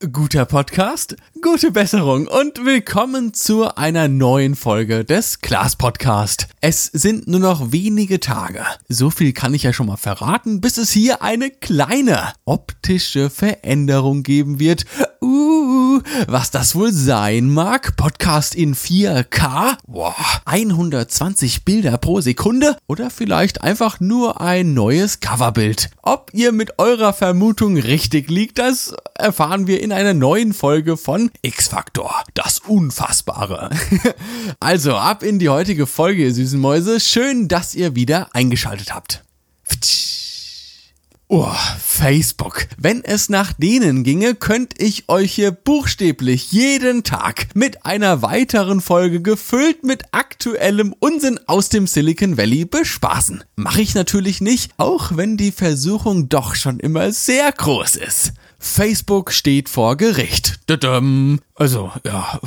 [0.00, 6.48] Guter Podcast, gute Besserung und willkommen zu einer neuen Folge des Klaas Podcast.
[6.62, 8.64] Es sind nur noch wenige Tage.
[8.88, 14.22] So viel kann ich ja schon mal verraten, bis es hier eine kleine optische Veränderung
[14.22, 14.86] geben wird.
[15.20, 17.94] Uh, was das wohl sein mag?
[17.96, 19.76] Podcast in 4K?
[19.86, 20.14] Boah,
[20.46, 22.78] 120 Bilder pro Sekunde?
[22.86, 25.90] Oder vielleicht einfach nur ein neues Coverbild?
[26.00, 31.30] Ob ihr mit eurer Vermutung richtig liegt, das erfahren wir in einer neuen Folge von
[31.42, 32.24] X-Factor.
[32.34, 33.70] Das Unfassbare.
[34.60, 37.00] also ab in die heutige Folge, ihr süßen Mäuse.
[37.00, 39.22] Schön, dass ihr wieder eingeschaltet habt.
[41.32, 42.66] Oh, Facebook.
[42.76, 48.80] Wenn es nach denen ginge, könnte ich euch hier buchstäblich jeden Tag mit einer weiteren
[48.80, 53.44] Folge gefüllt mit aktuellem Unsinn aus dem Silicon Valley bespaßen.
[53.54, 58.32] Mache ich natürlich nicht, auch wenn die Versuchung doch schon immer sehr groß ist.
[58.62, 60.60] Facebook steht vor Gericht.
[61.54, 62.38] Also, ja,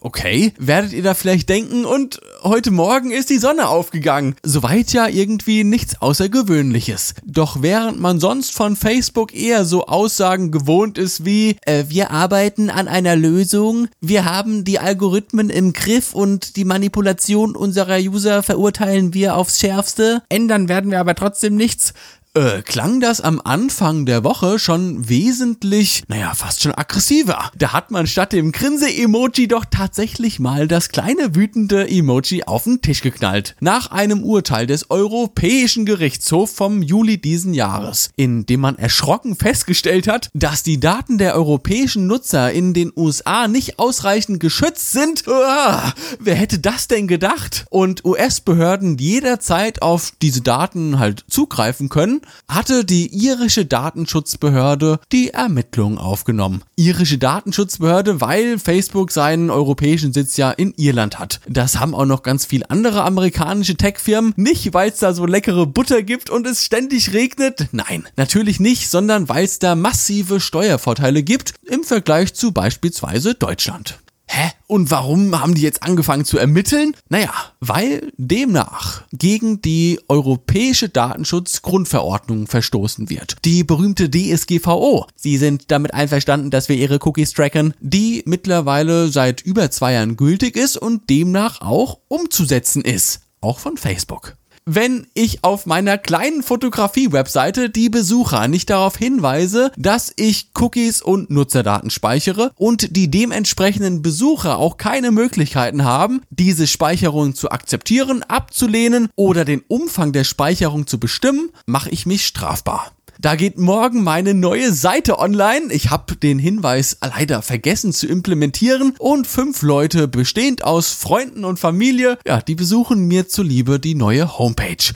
[0.00, 0.52] okay.
[0.58, 4.34] Werdet ihr da vielleicht denken und heute Morgen ist die Sonne aufgegangen.
[4.42, 7.14] Soweit ja irgendwie nichts Außergewöhnliches.
[7.24, 12.70] Doch während man sonst von Facebook eher so Aussagen gewohnt ist wie, äh, wir arbeiten
[12.70, 19.14] an einer Lösung, wir haben die Algorithmen im Griff und die Manipulation unserer User verurteilen
[19.14, 21.92] wir aufs Schärfste, ändern werden wir aber trotzdem nichts,
[22.34, 27.50] äh, klang das am Anfang der Woche schon wesentlich, naja, fast schon aggressiver.
[27.58, 32.82] Da hat man statt dem Grinse-Emoji doch tatsächlich mal das kleine wütende Emoji auf den
[32.82, 33.56] Tisch geknallt.
[33.60, 40.06] Nach einem Urteil des Europäischen Gerichtshofs vom Juli diesen Jahres, in dem man erschrocken festgestellt
[40.06, 45.26] hat, dass die Daten der europäischen Nutzer in den USA nicht ausreichend geschützt sind.
[45.26, 47.66] Uah, wer hätte das denn gedacht?
[47.70, 55.98] Und US-Behörden jederzeit auf diese Daten halt zugreifen können, hatte die irische Datenschutzbehörde die Ermittlungen
[55.98, 56.62] aufgenommen.
[56.76, 61.40] Irische Datenschutzbehörde, weil Facebook seinen europäischen Sitz ja in Irland hat.
[61.48, 64.34] Das haben auch noch ganz viele andere amerikanische Tech-Firmen.
[64.36, 67.68] Nicht, weil es da so leckere Butter gibt und es ständig regnet.
[67.72, 73.98] Nein, natürlich nicht, sondern weil es da massive Steuervorteile gibt im Vergleich zu beispielsweise Deutschland.
[74.40, 74.52] Hä?
[74.66, 76.96] Und warum haben die jetzt angefangen zu ermitteln?
[77.10, 77.30] Naja,
[77.60, 83.36] weil demnach gegen die Europäische Datenschutzgrundverordnung verstoßen wird.
[83.44, 85.06] Die berühmte DSGVO.
[85.14, 90.16] Sie sind damit einverstanden, dass wir ihre Cookies tracken, die mittlerweile seit über zwei Jahren
[90.16, 93.20] gültig ist und demnach auch umzusetzen ist.
[93.42, 100.12] Auch von Facebook wenn ich auf meiner kleinen Fotografie-Webseite die Besucher nicht darauf hinweise, dass
[100.16, 107.34] ich Cookies und Nutzerdaten speichere und die dementsprechenden Besucher auch keine Möglichkeiten haben, diese Speicherung
[107.34, 112.92] zu akzeptieren, abzulehnen oder den Umfang der Speicherung zu bestimmen, mache ich mich strafbar.
[113.22, 115.70] Da geht morgen meine neue Seite online.
[115.74, 121.60] Ich habe den Hinweis leider vergessen zu implementieren und fünf Leute bestehend aus Freunden und
[121.60, 124.94] Familie, ja, die besuchen mir zuliebe die neue Homepage.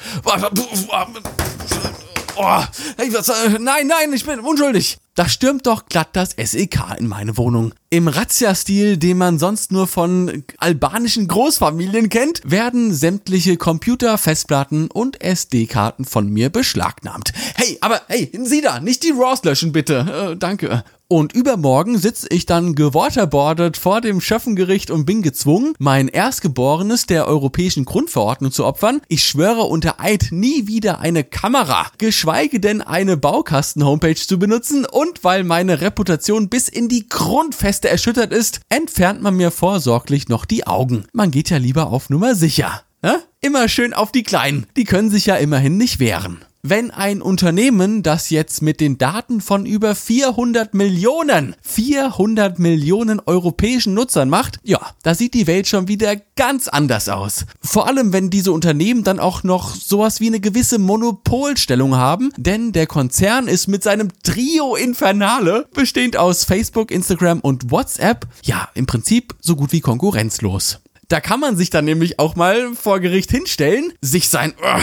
[2.36, 2.62] Oh,
[2.96, 4.96] äh, nein, nein, ich bin unschuldig.
[5.16, 7.72] Da stürmt doch glatt das SEK in meine Wohnung.
[7.88, 15.22] Im Razzia-Stil, den man sonst nur von albanischen Großfamilien kennt, werden sämtliche Computer, Festplatten und
[15.22, 17.32] SD-Karten von mir beschlagnahmt.
[17.54, 20.32] Hey, aber hey, Sie da, nicht die RAWs löschen bitte.
[20.32, 20.82] Äh, danke.
[21.06, 27.28] Und übermorgen sitze ich dann gewaterboardet vor dem Schöffengericht und bin gezwungen, mein Erstgeborenes der
[27.28, 29.02] europäischen Grundverordnung zu opfern.
[29.08, 35.03] Ich schwöre unter Eid nie wieder eine Kamera, geschweige denn eine Baukasten-Homepage zu benutzen und
[35.22, 40.66] weil meine Reputation bis in die Grundfeste erschüttert ist, entfernt man mir vorsorglich noch die
[40.66, 41.06] Augen.
[41.12, 42.82] Man geht ja lieber auf Nummer sicher.
[43.02, 43.18] Ja?
[43.40, 48.02] Immer schön auf die Kleinen, die können sich ja immerhin nicht wehren wenn ein Unternehmen
[48.02, 54.80] das jetzt mit den Daten von über 400 Millionen, 400 Millionen europäischen Nutzern macht, ja,
[55.02, 57.44] da sieht die Welt schon wieder ganz anders aus.
[57.60, 62.72] Vor allem, wenn diese Unternehmen dann auch noch sowas wie eine gewisse Monopolstellung haben, denn
[62.72, 68.86] der Konzern ist mit seinem Trio Infernale, bestehend aus Facebook, Instagram und WhatsApp, ja, im
[68.86, 70.80] Prinzip so gut wie konkurrenzlos.
[71.08, 74.80] Da kann man sich dann nämlich auch mal vor Gericht hinstellen, sich sein uh,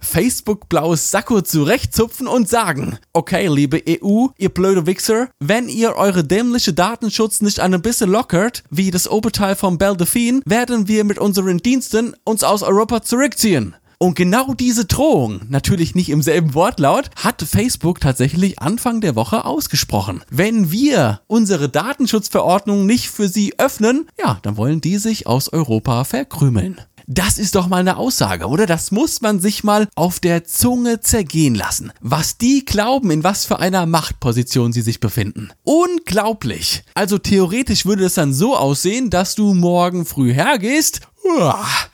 [0.00, 6.72] Facebook-blaues Sakko zurechtzupfen und sagen, okay, liebe EU, ihr blöde Wichser, wenn ihr eure dämliche
[6.72, 11.58] Datenschutz nicht ein bisschen lockert, wie das Oberteil von Belle Delphine, werden wir mit unseren
[11.58, 13.74] Diensten uns aus Europa zurückziehen.
[14.04, 19.46] Und genau diese Drohung, natürlich nicht im selben Wortlaut, hat Facebook tatsächlich Anfang der Woche
[19.46, 20.22] ausgesprochen.
[20.28, 26.04] Wenn wir unsere Datenschutzverordnung nicht für sie öffnen, ja, dann wollen die sich aus Europa
[26.04, 26.82] verkrümeln.
[27.06, 28.66] Das ist doch mal eine Aussage, oder?
[28.66, 31.92] Das muss man sich mal auf der Zunge zergehen lassen.
[32.00, 35.50] Was die glauben, in was für einer Machtposition sie sich befinden.
[35.64, 36.82] Unglaublich.
[36.94, 41.00] Also theoretisch würde es dann so aussehen, dass du morgen früh hergehst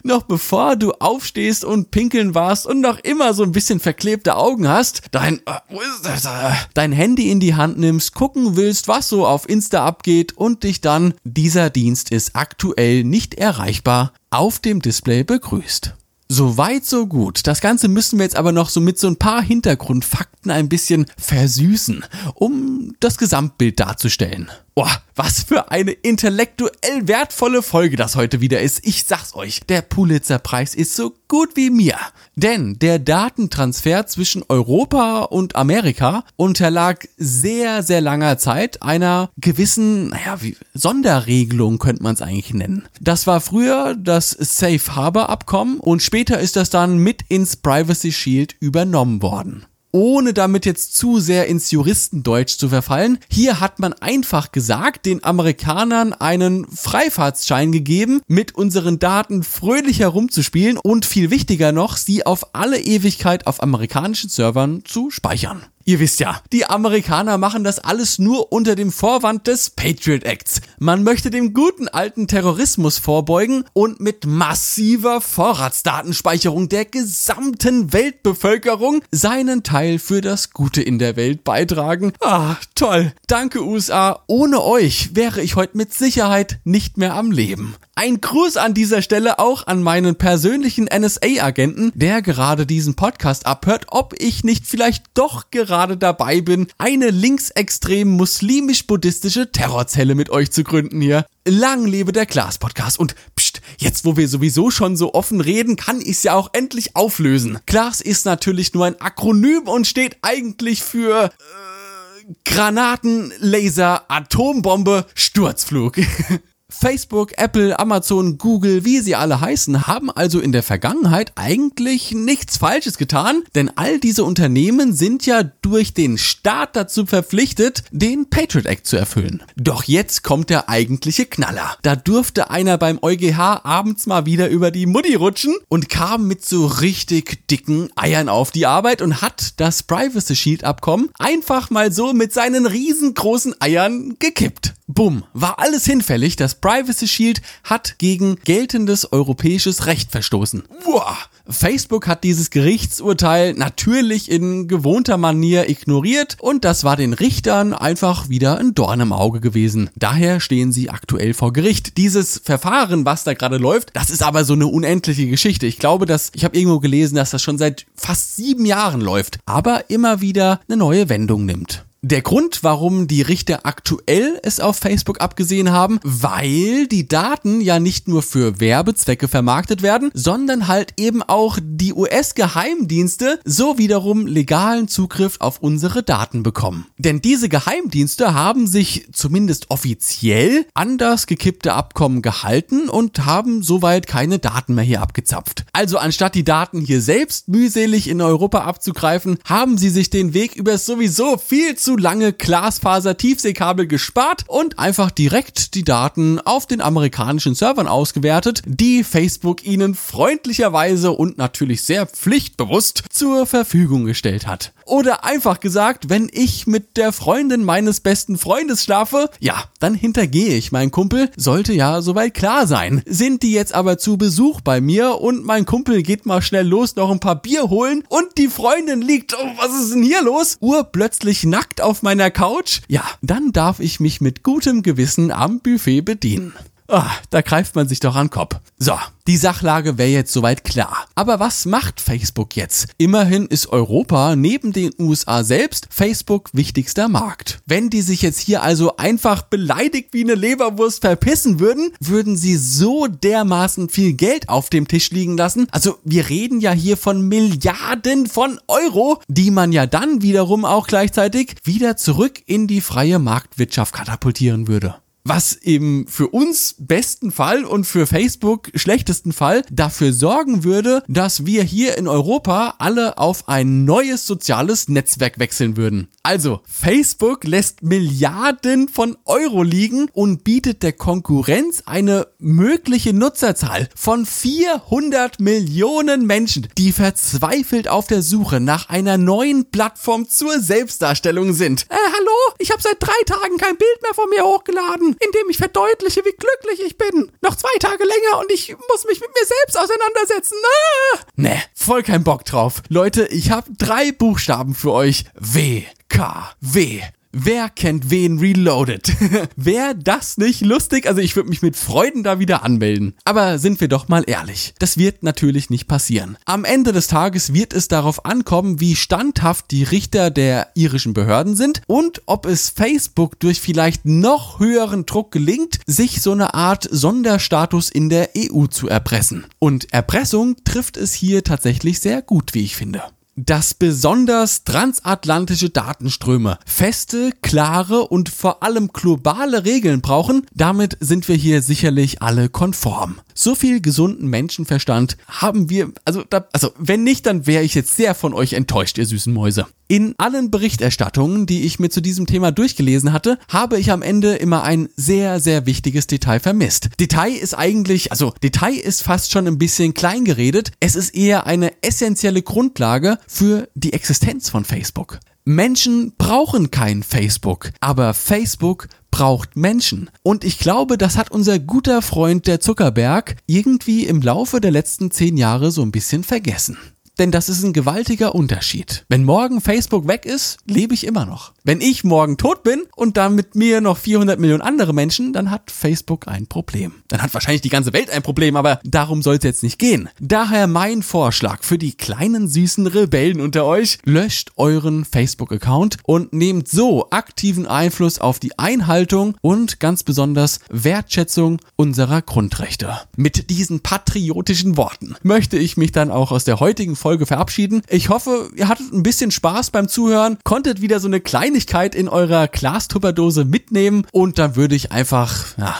[0.02, 4.68] Noch bevor du aufstehst und pinkeln warst und noch immer so ein bisschen verklebte Augen
[4.68, 9.48] hast, dein, äh, äh, dein Handy in die Hand nimmst, gucken willst, was so auf
[9.48, 15.94] Insta abgeht und dich dann, dieser Dienst ist aktuell nicht erreichbar, auf dem Display begrüßt.
[16.32, 17.48] So weit, so gut.
[17.48, 21.06] Das Ganze müssen wir jetzt aber noch so mit so ein paar Hintergrundfakten ein bisschen
[21.18, 22.04] versüßen,
[22.34, 24.48] um das Gesamtbild darzustellen.
[24.80, 28.86] Boah, was für eine intellektuell wertvolle Folge das heute wieder ist.
[28.86, 31.98] Ich sag's euch, der Pulitzerpreis ist so gut wie mir.
[32.34, 40.40] Denn der Datentransfer zwischen Europa und Amerika unterlag sehr, sehr langer Zeit einer gewissen, naja,
[40.40, 42.88] wie, Sonderregelung könnte man es eigentlich nennen.
[43.02, 48.12] Das war früher das Safe Harbor Abkommen und später ist das dann mit ins Privacy
[48.12, 53.18] Shield übernommen worden ohne damit jetzt zu sehr ins Juristendeutsch zu verfallen.
[53.30, 60.78] Hier hat man einfach gesagt, den Amerikanern einen Freifahrtsschein gegeben, mit unseren Daten fröhlich herumzuspielen
[60.78, 65.62] und viel wichtiger noch, sie auf alle Ewigkeit auf amerikanischen Servern zu speichern.
[65.84, 70.60] Ihr wisst ja, die Amerikaner machen das alles nur unter dem Vorwand des Patriot Acts.
[70.78, 79.62] Man möchte dem guten alten Terrorismus vorbeugen und mit massiver Vorratsdatenspeicherung der gesamten Weltbevölkerung seinen
[79.62, 82.12] Teil für das Gute in der Welt beitragen.
[82.20, 83.14] Ah, toll.
[83.26, 84.22] Danke USA.
[84.26, 87.74] Ohne euch wäre ich heute mit Sicherheit nicht mehr am Leben.
[88.02, 93.88] Ein Gruß an dieser Stelle auch an meinen persönlichen NSA-Agenten, der gerade diesen Podcast abhört,
[93.88, 100.64] ob ich nicht vielleicht doch gerade dabei bin, eine linksextrem muslimisch-buddhistische Terrorzelle mit euch zu
[100.64, 101.26] gründen hier.
[101.46, 105.76] Lang lebe der Klaas Podcast und pst, jetzt wo wir sowieso schon so offen reden,
[105.76, 107.58] kann ich's ja auch endlich auflösen.
[107.66, 115.98] Klaas ist natürlich nur ein Akronym und steht eigentlich für äh, Granaten, Laser, Atombombe, Sturzflug.
[116.70, 122.56] Facebook, Apple, Amazon, Google, wie sie alle heißen, haben also in der Vergangenheit eigentlich nichts
[122.56, 128.66] Falsches getan, denn all diese Unternehmen sind ja durch den Staat dazu verpflichtet, den Patriot
[128.66, 129.42] Act zu erfüllen.
[129.56, 131.76] Doch jetzt kommt der eigentliche Knaller.
[131.82, 136.44] Da durfte einer beim EuGH abends mal wieder über die Mutti rutschen und kam mit
[136.44, 141.92] so richtig dicken Eiern auf die Arbeit und hat das Privacy Shield Abkommen einfach mal
[141.92, 144.74] so mit seinen riesengroßen Eiern gekippt.
[144.92, 146.36] Bumm, war alles hinfällig.
[146.36, 150.64] Das Privacy Shield hat gegen geltendes europäisches Recht verstoßen.
[150.84, 151.16] Boah.
[151.48, 158.28] Facebook hat dieses Gerichtsurteil natürlich in gewohnter Manier ignoriert und das war den Richtern einfach
[158.28, 159.90] wieder ein Dorn im Auge gewesen.
[159.96, 161.96] Daher stehen sie aktuell vor Gericht.
[161.96, 165.66] Dieses Verfahren, was da gerade läuft, das ist aber so eine unendliche Geschichte.
[165.66, 169.38] Ich glaube, dass ich habe irgendwo gelesen, dass das schon seit fast sieben Jahren läuft,
[169.46, 171.84] aber immer wieder eine neue Wendung nimmt.
[172.02, 177.78] Der Grund, warum die Richter aktuell es auf Facebook abgesehen haben, weil die Daten ja
[177.78, 184.88] nicht nur für Werbezwecke vermarktet werden, sondern halt eben auch die US-Geheimdienste so wiederum legalen
[184.88, 186.86] Zugriff auf unsere Daten bekommen.
[186.96, 194.06] Denn diese Geheimdienste haben sich zumindest offiziell an das gekippte Abkommen gehalten und haben soweit
[194.06, 195.66] keine Daten mehr hier abgezapft.
[195.74, 200.56] Also anstatt die Daten hier selbst mühselig in Europa abzugreifen, haben sie sich den Weg
[200.56, 206.80] über sowieso viel zu zu lange Glasfaser-Tiefseekabel gespart und einfach direkt die Daten auf den
[206.80, 214.72] amerikanischen Servern ausgewertet, die Facebook ihnen freundlicherweise und natürlich sehr pflichtbewusst zur Verfügung gestellt hat.
[214.90, 220.56] Oder einfach gesagt, wenn ich mit der Freundin meines besten Freundes schlafe, ja, dann hintergehe
[220.56, 223.00] ich meinen Kumpel, sollte ja soweit klar sein.
[223.06, 226.96] Sind die jetzt aber zu Besuch bei mir und mein Kumpel geht mal schnell los
[226.96, 230.56] noch ein paar Bier holen und die Freundin liegt, oh, was ist denn hier los?
[230.58, 236.00] Urplötzlich nackt auf meiner Couch, ja, dann darf ich mich mit gutem Gewissen am Buffet
[236.00, 236.52] bedienen.
[236.92, 238.56] Ah, da greift man sich doch an den Kopf.
[238.76, 238.94] So,
[239.28, 241.06] die Sachlage wäre jetzt soweit klar.
[241.14, 242.88] Aber was macht Facebook jetzt?
[242.98, 247.60] Immerhin ist Europa neben den USA selbst Facebook wichtigster Markt.
[247.64, 252.56] Wenn die sich jetzt hier also einfach beleidigt wie eine Leberwurst verpissen würden, würden sie
[252.56, 255.68] so dermaßen viel Geld auf dem Tisch liegen lassen.
[255.70, 260.88] Also wir reden ja hier von Milliarden von Euro, die man ja dann wiederum auch
[260.88, 267.64] gleichzeitig wieder zurück in die freie Marktwirtschaft katapultieren würde was im für uns besten Fall
[267.64, 273.48] und für Facebook schlechtesten Fall dafür sorgen würde, dass wir hier in Europa alle auf
[273.48, 276.08] ein neues soziales Netzwerk wechseln würden.
[276.30, 284.24] Also, Facebook lässt Milliarden von Euro liegen und bietet der Konkurrenz eine mögliche Nutzerzahl von
[284.24, 291.86] 400 Millionen Menschen, die verzweifelt auf der Suche nach einer neuen Plattform zur Selbstdarstellung sind.
[291.88, 292.54] Äh, hallo?
[292.58, 296.20] Ich habe seit drei Tagen kein Bild mehr von mir hochgeladen, in dem ich verdeutliche,
[296.24, 297.32] wie glücklich ich bin.
[297.40, 300.54] Noch zwei Tage länger und ich muss mich mit mir selbst auseinandersetzen.
[300.62, 301.18] Ah!
[301.34, 302.84] Nee, voll kein Bock drauf.
[302.88, 305.24] Leute, ich habe drei Buchstaben für euch.
[305.34, 305.82] W.
[306.10, 306.50] K.
[306.60, 307.00] W.
[307.32, 309.12] Wer kennt wen Reloaded?
[309.56, 311.06] Wäre das nicht lustig?
[311.06, 313.14] Also ich würde mich mit Freuden da wieder anmelden.
[313.24, 314.74] Aber sind wir doch mal ehrlich.
[314.80, 316.36] Das wird natürlich nicht passieren.
[316.46, 321.54] Am Ende des Tages wird es darauf ankommen, wie standhaft die Richter der irischen Behörden
[321.54, 326.88] sind und ob es Facebook durch vielleicht noch höheren Druck gelingt, sich so eine Art
[326.90, 329.46] Sonderstatus in der EU zu erpressen.
[329.60, 333.04] Und Erpressung trifft es hier tatsächlich sehr gut, wie ich finde
[333.46, 341.36] dass besonders transatlantische Datenströme feste, klare und vor allem globale Regeln brauchen, damit sind wir
[341.36, 343.20] hier sicherlich alle konform.
[343.34, 347.96] So viel gesunden Menschenverstand haben wir, also, da, also wenn nicht, dann wäre ich jetzt
[347.96, 349.66] sehr von euch enttäuscht, ihr süßen Mäuse.
[349.88, 354.36] In allen Berichterstattungen, die ich mir zu diesem Thema durchgelesen hatte, habe ich am Ende
[354.36, 356.90] immer ein sehr, sehr wichtiges Detail vermisst.
[357.00, 360.70] Detail ist eigentlich, also Detail ist fast schon ein bisschen klein geredet.
[360.78, 365.20] Es ist eher eine essentielle Grundlage für die Existenz von Facebook.
[365.44, 370.10] Menschen brauchen kein Facebook, aber Facebook braucht Menschen.
[370.24, 375.12] Und ich glaube, das hat unser guter Freund der Zuckerberg irgendwie im Laufe der letzten
[375.12, 376.76] zehn Jahre so ein bisschen vergessen.
[377.20, 379.04] Denn das ist ein gewaltiger Unterschied.
[379.10, 381.52] Wenn morgen Facebook weg ist, lebe ich immer noch.
[381.64, 385.50] Wenn ich morgen tot bin und dann mit mir noch 400 Millionen andere Menschen, dann
[385.50, 386.94] hat Facebook ein Problem.
[387.08, 390.08] Dann hat wahrscheinlich die ganze Welt ein Problem, aber darum soll es jetzt nicht gehen.
[390.18, 396.68] Daher mein Vorschlag für die kleinen süßen Rebellen unter euch, löscht euren Facebook-Account und nehmt
[396.68, 402.98] so aktiven Einfluss auf die Einhaltung und ganz besonders Wertschätzung unserer Grundrechte.
[403.14, 407.82] Mit diesen patriotischen Worten möchte ich mich dann auch aus der heutigen Folge Folge verabschieden.
[407.88, 412.08] Ich hoffe, ihr hattet ein bisschen Spaß beim Zuhören, konntet wieder so eine Kleinigkeit in
[412.08, 415.74] eurer Glastupperdose mitnehmen und dann würde ich einfach, ja,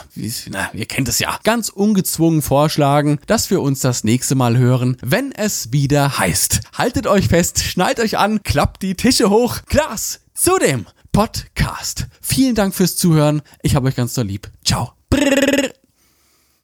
[0.50, 4.96] na, ihr kennt es ja, ganz ungezwungen vorschlagen, dass wir uns das nächste Mal hören,
[5.02, 6.62] wenn es wieder heißt.
[6.76, 9.58] Haltet euch fest, schnallt euch an, klappt die Tische hoch.
[9.68, 12.08] Glas zu dem Podcast.
[12.20, 13.42] Vielen Dank fürs Zuhören.
[13.62, 14.50] Ich habe euch ganz so lieb.
[14.64, 14.94] Ciao.